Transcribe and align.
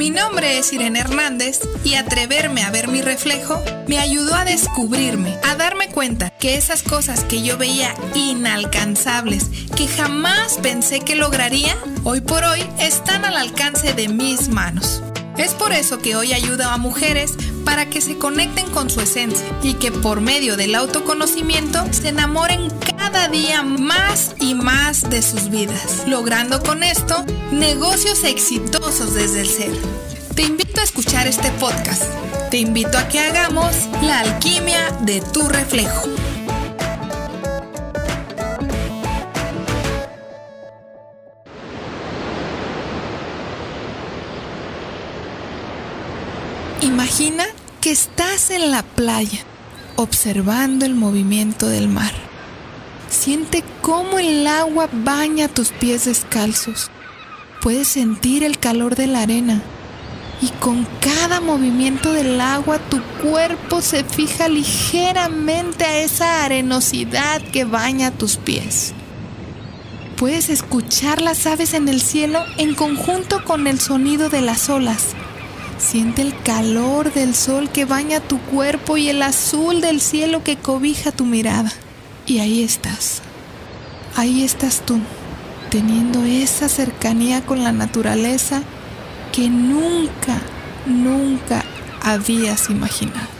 Mi 0.00 0.08
nombre 0.08 0.56
es 0.56 0.72
Irene 0.72 1.00
Hernández 1.00 1.60
y 1.84 1.96
atreverme 1.96 2.62
a 2.62 2.70
ver 2.70 2.88
mi 2.88 3.02
reflejo 3.02 3.62
me 3.86 3.98
ayudó 3.98 4.34
a 4.34 4.46
descubrirme, 4.46 5.38
a 5.46 5.56
darme 5.56 5.88
cuenta 5.90 6.30
que 6.30 6.54
esas 6.54 6.82
cosas 6.82 7.22
que 7.24 7.42
yo 7.42 7.58
veía 7.58 7.94
inalcanzables, 8.14 9.50
que 9.76 9.86
jamás 9.88 10.56
pensé 10.62 11.00
que 11.00 11.16
lograría, 11.16 11.76
hoy 12.02 12.22
por 12.22 12.44
hoy 12.44 12.66
están 12.78 13.26
al 13.26 13.36
alcance 13.36 13.92
de 13.92 14.08
mis 14.08 14.48
manos. 14.48 15.02
Es 15.36 15.52
por 15.52 15.72
eso 15.72 15.98
que 15.98 16.16
hoy 16.16 16.32
ayudo 16.32 16.64
a 16.70 16.78
mujeres 16.78 17.34
para 17.64 17.88
que 17.88 18.00
se 18.00 18.18
conecten 18.18 18.70
con 18.70 18.90
su 18.90 19.00
esencia 19.00 19.46
y 19.62 19.74
que 19.74 19.92
por 19.92 20.20
medio 20.20 20.56
del 20.56 20.74
autoconocimiento 20.74 21.84
se 21.92 22.08
enamoren 22.08 22.70
cada 22.96 23.28
día 23.28 23.62
más 23.62 24.34
y 24.40 24.54
más 24.54 25.08
de 25.10 25.22
sus 25.22 25.50
vidas, 25.50 26.04
logrando 26.06 26.62
con 26.62 26.82
esto 26.82 27.24
negocios 27.52 28.24
exitosos 28.24 29.14
desde 29.14 29.40
el 29.40 29.48
ser. 29.48 29.72
Te 30.34 30.42
invito 30.42 30.80
a 30.80 30.84
escuchar 30.84 31.26
este 31.26 31.50
podcast. 31.52 32.04
Te 32.50 32.58
invito 32.58 32.98
a 32.98 33.08
que 33.08 33.20
hagamos 33.20 33.88
la 34.02 34.20
alquimia 34.20 34.90
de 35.02 35.20
tu 35.20 35.48
reflejo. 35.48 36.08
Imagina 46.82 47.44
que 47.82 47.90
estás 47.90 48.48
en 48.48 48.70
la 48.70 48.82
playa 48.82 49.40
observando 49.96 50.86
el 50.86 50.94
movimiento 50.94 51.68
del 51.68 51.88
mar. 51.88 52.12
Siente 53.10 53.62
cómo 53.82 54.18
el 54.18 54.46
agua 54.46 54.88
baña 54.90 55.48
tus 55.48 55.72
pies 55.72 56.06
descalzos. 56.06 56.90
Puedes 57.60 57.86
sentir 57.86 58.44
el 58.44 58.58
calor 58.58 58.96
de 58.96 59.08
la 59.08 59.20
arena 59.20 59.60
y 60.40 60.48
con 60.58 60.86
cada 61.00 61.42
movimiento 61.42 62.14
del 62.14 62.40
agua 62.40 62.78
tu 62.88 63.02
cuerpo 63.22 63.82
se 63.82 64.02
fija 64.02 64.48
ligeramente 64.48 65.84
a 65.84 65.98
esa 65.98 66.46
arenosidad 66.46 67.42
que 67.42 67.64
baña 67.64 68.10
tus 68.10 68.38
pies. 68.38 68.94
Puedes 70.16 70.48
escuchar 70.48 71.20
las 71.20 71.46
aves 71.46 71.74
en 71.74 71.88
el 71.90 72.00
cielo 72.00 72.42
en 72.56 72.74
conjunto 72.74 73.44
con 73.44 73.66
el 73.66 73.80
sonido 73.80 74.30
de 74.30 74.40
las 74.40 74.70
olas 74.70 75.14
Siente 75.80 76.20
el 76.20 76.40
calor 76.42 77.12
del 77.12 77.34
sol 77.34 77.70
que 77.70 77.86
baña 77.86 78.20
tu 78.20 78.38
cuerpo 78.38 78.98
y 78.98 79.08
el 79.08 79.22
azul 79.22 79.80
del 79.80 80.00
cielo 80.02 80.44
que 80.44 80.56
cobija 80.56 81.10
tu 81.10 81.24
mirada. 81.24 81.72
Y 82.26 82.40
ahí 82.40 82.62
estás. 82.62 83.22
Ahí 84.14 84.44
estás 84.44 84.82
tú, 84.84 84.98
teniendo 85.70 86.22
esa 86.24 86.68
cercanía 86.68 87.46
con 87.46 87.64
la 87.64 87.72
naturaleza 87.72 88.62
que 89.32 89.48
nunca, 89.48 90.42
nunca 90.84 91.64
habías 92.02 92.68
imaginado. 92.68 93.39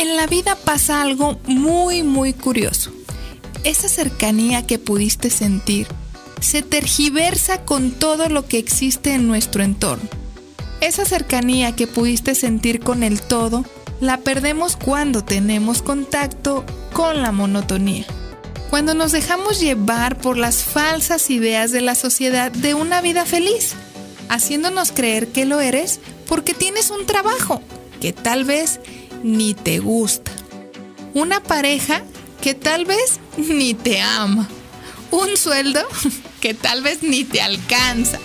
En 0.00 0.16
la 0.16 0.26
vida 0.26 0.56
pasa 0.56 1.02
algo 1.02 1.38
muy, 1.44 2.02
muy 2.02 2.32
curioso. 2.32 2.90
Esa 3.64 3.86
cercanía 3.86 4.66
que 4.66 4.78
pudiste 4.78 5.28
sentir 5.28 5.88
se 6.40 6.62
tergiversa 6.62 7.66
con 7.66 7.90
todo 7.90 8.30
lo 8.30 8.46
que 8.46 8.56
existe 8.56 9.12
en 9.12 9.26
nuestro 9.26 9.62
entorno. 9.62 10.08
Esa 10.80 11.04
cercanía 11.04 11.76
que 11.76 11.86
pudiste 11.86 12.34
sentir 12.34 12.80
con 12.80 13.02
el 13.02 13.20
todo 13.20 13.66
la 14.00 14.16
perdemos 14.16 14.78
cuando 14.78 15.22
tenemos 15.22 15.82
contacto 15.82 16.64
con 16.94 17.20
la 17.20 17.30
monotonía. 17.30 18.06
Cuando 18.70 18.94
nos 18.94 19.12
dejamos 19.12 19.60
llevar 19.60 20.16
por 20.16 20.38
las 20.38 20.62
falsas 20.62 21.28
ideas 21.28 21.72
de 21.72 21.82
la 21.82 21.94
sociedad 21.94 22.50
de 22.50 22.72
una 22.72 23.02
vida 23.02 23.26
feliz, 23.26 23.74
haciéndonos 24.30 24.92
creer 24.92 25.28
que 25.28 25.44
lo 25.44 25.60
eres 25.60 26.00
porque 26.26 26.54
tienes 26.54 26.88
un 26.88 27.04
trabajo 27.04 27.60
que 28.00 28.14
tal 28.14 28.44
vez 28.44 28.80
ni 29.22 29.54
te 29.54 29.78
gusta. 29.78 30.30
Una 31.14 31.42
pareja 31.42 32.02
que 32.40 32.54
tal 32.54 32.84
vez 32.84 33.20
ni 33.36 33.74
te 33.74 34.00
ama. 34.00 34.48
Un 35.10 35.36
sueldo 35.36 35.80
que 36.40 36.54
tal 36.54 36.82
vez 36.82 37.02
ni 37.02 37.24
te 37.24 37.40
alcanza. 37.40 38.18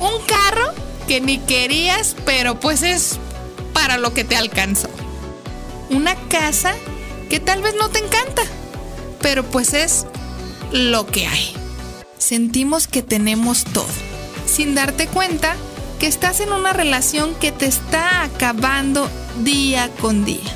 Un 0.00 0.24
carro 0.26 0.72
que 1.06 1.20
ni 1.20 1.38
querías, 1.38 2.16
pero 2.24 2.58
pues 2.60 2.82
es 2.82 3.18
para 3.72 3.96
lo 3.96 4.14
que 4.14 4.24
te 4.24 4.36
alcanzó. 4.36 4.88
Una 5.90 6.14
casa 6.28 6.74
que 7.28 7.40
tal 7.40 7.62
vez 7.62 7.74
no 7.78 7.88
te 7.90 7.98
encanta, 7.98 8.42
pero 9.20 9.44
pues 9.44 9.74
es 9.74 10.06
lo 10.72 11.06
que 11.06 11.26
hay. 11.26 11.54
Sentimos 12.18 12.86
que 12.86 13.02
tenemos 13.02 13.64
todo, 13.64 13.86
sin 14.46 14.74
darte 14.74 15.06
cuenta 15.06 15.56
que 16.02 16.08
estás 16.08 16.40
en 16.40 16.50
una 16.52 16.72
relación 16.72 17.32
que 17.36 17.52
te 17.52 17.66
está 17.66 18.24
acabando 18.24 19.08
día 19.44 19.88
con 20.00 20.24
día, 20.24 20.50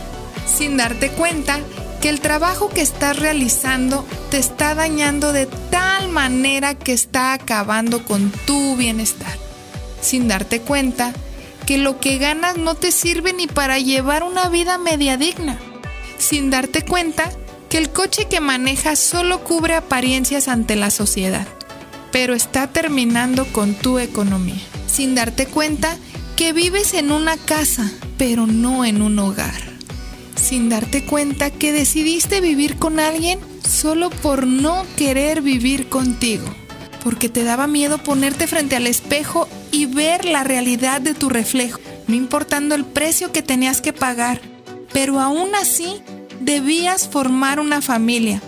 sin 0.44 0.76
darte 0.76 1.08
cuenta 1.10 1.60
que 2.02 2.08
el 2.08 2.18
trabajo 2.18 2.68
que 2.68 2.80
estás 2.80 3.16
realizando 3.16 4.04
te 4.28 4.38
está 4.38 4.74
dañando 4.74 5.32
de 5.32 5.46
tal 5.46 6.08
manera 6.08 6.74
que 6.74 6.92
está 6.92 7.32
acabando 7.32 8.02
con 8.02 8.32
tu 8.44 8.74
bienestar, 8.74 9.38
sin 10.00 10.26
darte 10.26 10.62
cuenta 10.62 11.12
que 11.64 11.78
lo 11.78 12.00
que 12.00 12.18
ganas 12.18 12.56
no 12.56 12.74
te 12.74 12.90
sirve 12.90 13.32
ni 13.32 13.46
para 13.46 13.78
llevar 13.78 14.24
una 14.24 14.48
vida 14.48 14.78
media 14.78 15.16
digna, 15.16 15.60
sin 16.18 16.50
darte 16.50 16.84
cuenta 16.84 17.30
que 17.68 17.78
el 17.78 17.90
coche 17.90 18.26
que 18.26 18.40
manejas 18.40 18.98
solo 18.98 19.44
cubre 19.44 19.76
apariencias 19.76 20.48
ante 20.48 20.74
la 20.74 20.90
sociedad, 20.90 21.46
pero 22.10 22.34
está 22.34 22.66
terminando 22.66 23.46
con 23.52 23.74
tu 23.74 24.00
economía 24.00 24.60
sin 24.96 25.14
darte 25.14 25.44
cuenta 25.44 25.94
que 26.36 26.54
vives 26.54 26.94
en 26.94 27.12
una 27.12 27.36
casa, 27.36 27.92
pero 28.16 28.46
no 28.46 28.82
en 28.86 29.02
un 29.02 29.18
hogar. 29.18 29.60
Sin 30.36 30.70
darte 30.70 31.04
cuenta 31.04 31.50
que 31.50 31.70
decidiste 31.70 32.40
vivir 32.40 32.78
con 32.78 32.98
alguien 32.98 33.38
solo 33.68 34.08
por 34.08 34.46
no 34.46 34.86
querer 34.96 35.42
vivir 35.42 35.90
contigo. 35.90 36.46
Porque 37.04 37.28
te 37.28 37.44
daba 37.44 37.66
miedo 37.66 37.98
ponerte 37.98 38.46
frente 38.46 38.74
al 38.74 38.86
espejo 38.86 39.50
y 39.70 39.84
ver 39.84 40.24
la 40.24 40.44
realidad 40.44 41.02
de 41.02 41.12
tu 41.12 41.28
reflejo, 41.28 41.78
no 42.06 42.14
importando 42.14 42.74
el 42.74 42.86
precio 42.86 43.32
que 43.32 43.42
tenías 43.42 43.82
que 43.82 43.92
pagar. 43.92 44.40
Pero 44.94 45.20
aún 45.20 45.54
así, 45.56 46.00
debías 46.40 47.06
formar 47.06 47.60
una 47.60 47.82
familia, 47.82 48.40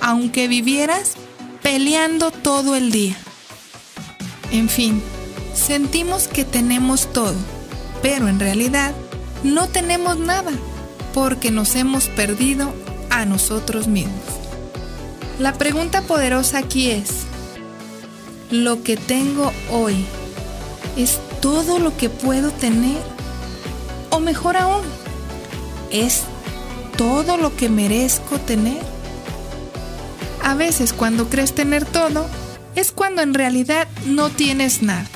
aunque 0.00 0.46
vivieras 0.46 1.14
peleando 1.64 2.30
todo 2.30 2.76
el 2.76 2.92
día. 2.92 3.16
En 4.52 4.68
fin, 4.68 5.02
Sentimos 5.56 6.28
que 6.28 6.44
tenemos 6.44 7.12
todo, 7.12 7.34
pero 8.02 8.28
en 8.28 8.38
realidad 8.38 8.92
no 9.42 9.66
tenemos 9.68 10.18
nada 10.18 10.52
porque 11.14 11.50
nos 11.50 11.74
hemos 11.76 12.08
perdido 12.08 12.72
a 13.10 13.24
nosotros 13.24 13.88
mismos. 13.88 14.22
La 15.40 15.54
pregunta 15.54 16.02
poderosa 16.02 16.58
aquí 16.58 16.90
es, 16.90 17.08
¿lo 18.50 18.82
que 18.82 18.96
tengo 18.96 19.50
hoy 19.72 20.04
es 20.96 21.18
todo 21.40 21.78
lo 21.78 21.96
que 21.96 22.10
puedo 22.10 22.50
tener? 22.50 23.02
O 24.10 24.20
mejor 24.20 24.58
aún, 24.58 24.84
¿es 25.90 26.22
todo 26.96 27.38
lo 27.38 27.56
que 27.56 27.70
merezco 27.70 28.38
tener? 28.38 28.82
A 30.44 30.54
veces 30.54 30.92
cuando 30.92 31.28
crees 31.28 31.54
tener 31.54 31.86
todo, 31.86 32.28
es 32.74 32.92
cuando 32.92 33.22
en 33.22 33.34
realidad 33.34 33.88
no 34.04 34.28
tienes 34.28 34.82
nada. 34.82 35.08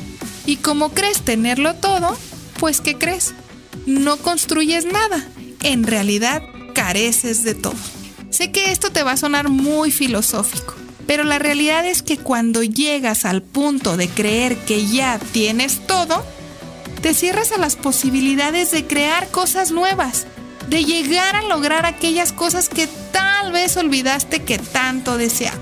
Y 0.51 0.57
como 0.57 0.89
crees 0.89 1.23
tenerlo 1.23 1.77
todo, 1.77 2.19
pues 2.59 2.81
¿qué 2.81 2.99
crees? 2.99 3.35
No 3.87 4.17
construyes 4.17 4.85
nada. 4.85 5.25
En 5.63 5.85
realidad, 5.85 6.43
careces 6.75 7.45
de 7.45 7.55
todo. 7.55 7.77
Sé 8.31 8.51
que 8.51 8.73
esto 8.73 8.91
te 8.91 9.05
va 9.05 9.13
a 9.13 9.17
sonar 9.17 9.49
muy 9.49 9.93
filosófico, 9.93 10.75
pero 11.07 11.23
la 11.23 11.39
realidad 11.39 11.87
es 11.87 12.03
que 12.03 12.19
cuando 12.19 12.65
llegas 12.65 13.25
al 13.27 13.43
punto 13.43 13.97
de 13.97 14.09
creer 14.09 14.57
que 14.57 14.89
ya 14.89 15.21
tienes 15.21 15.87
todo, 15.87 16.25
te 17.01 17.15
cierras 17.15 17.53
a 17.53 17.59
las 17.59 17.77
posibilidades 17.77 18.73
de 18.73 18.89
crear 18.89 19.31
cosas 19.31 19.71
nuevas, 19.71 20.27
de 20.69 20.85
llegar 20.85 21.37
a 21.37 21.43
lograr 21.43 21.87
aquellas 21.87 22.33
cosas 22.33 22.69
que 22.69 22.89
tal 23.13 23.53
vez 23.53 23.77
olvidaste 23.77 24.43
que 24.43 24.59
tanto 24.59 25.17
deseabas. 25.17 25.61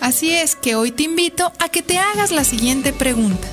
Así 0.00 0.32
es 0.32 0.56
que 0.56 0.76
hoy 0.76 0.92
te 0.92 1.02
invito 1.02 1.52
a 1.58 1.68
que 1.68 1.82
te 1.82 1.98
hagas 1.98 2.30
la 2.30 2.44
siguiente 2.44 2.94
pregunta. 2.94 3.46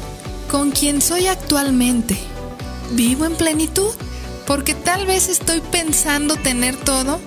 ¿Con 0.49 0.71
quién 0.71 1.01
soy 1.01 1.27
actualmente? 1.27 2.17
¿Vivo 2.91 3.25
en 3.25 3.35
plenitud? 3.35 3.93
Porque 4.45 4.73
tal 4.73 5.05
vez 5.05 5.27
estoy 5.27 5.59
pensando 5.59 6.37
tener 6.37 6.77
todo, 6.77 7.19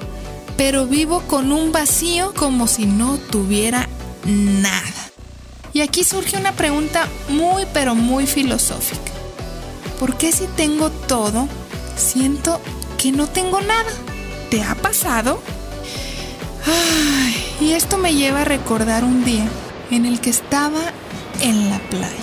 pero 0.57 0.87
vivo 0.87 1.23
con 1.27 1.53
un 1.53 1.71
vacío 1.71 2.33
como 2.35 2.67
si 2.67 2.87
no 2.87 3.19
tuviera 3.19 3.89
nada. 4.25 5.11
Y 5.73 5.83
aquí 5.83 6.03
surge 6.03 6.39
una 6.39 6.53
pregunta 6.53 7.09
muy 7.29 7.67
pero 7.75 7.95
muy 7.95 8.27
filosófica. 8.27 9.13
¿Por 9.99 10.17
qué 10.17 10.33
si 10.33 10.47
tengo 10.57 10.89
todo, 10.91 11.47
siento 11.97 12.59
que 12.97 13.13
no 13.13 13.27
tengo 13.27 13.61
nada? 13.61 13.91
¿Te 14.51 14.63
ha 14.63 14.75
pasado? 14.75 15.43
Ay, 16.67 17.37
y 17.61 17.73
esto 17.73 17.99
me 17.99 18.15
lleva 18.15 18.41
a 18.41 18.45
recordar 18.45 19.05
un 19.05 19.25
día 19.25 19.47
en 19.91 20.07
el 20.07 20.21
que 20.21 20.31
estaba 20.31 20.81
en 21.41 21.69
la 21.69 21.79
playa, 21.91 22.15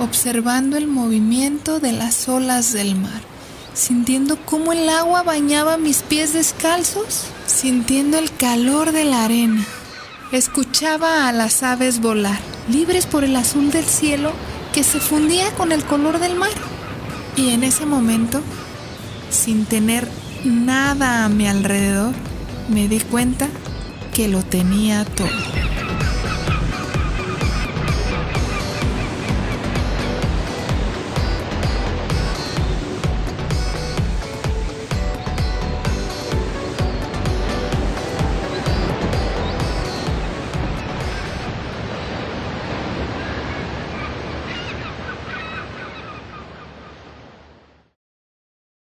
observando 0.00 0.76
el 0.76 0.86
movimiento 0.86 1.78
de 1.78 1.92
las 1.92 2.28
olas 2.28 2.72
del 2.72 2.96
mar, 2.96 3.20
sintiendo 3.74 4.38
cómo 4.44 4.72
el 4.72 4.88
agua 4.88 5.22
bañaba 5.22 5.76
mis 5.76 6.02
pies 6.02 6.32
descalzos, 6.32 7.24
sintiendo 7.46 8.18
el 8.18 8.34
calor 8.34 8.92
de 8.92 9.04
la 9.04 9.24
arena. 9.24 9.64
Escuchaba 10.32 11.28
a 11.28 11.32
las 11.32 11.62
aves 11.62 12.00
volar, 12.00 12.38
libres 12.70 13.06
por 13.06 13.24
el 13.24 13.36
azul 13.36 13.70
del 13.70 13.84
cielo 13.84 14.32
que 14.72 14.84
se 14.84 15.00
fundía 15.00 15.50
con 15.54 15.70
el 15.72 15.84
color 15.84 16.18
del 16.18 16.36
mar. 16.36 16.50
Y 17.36 17.50
en 17.50 17.62
ese 17.62 17.84
momento, 17.84 18.40
sin 19.30 19.66
tener 19.66 20.08
nada 20.44 21.24
a 21.24 21.28
mi 21.28 21.46
alrededor, 21.46 22.14
me 22.68 22.88
di 22.88 23.00
cuenta 23.00 23.48
que 24.14 24.28
lo 24.28 24.42
tenía 24.42 25.04
todo. 25.04 25.59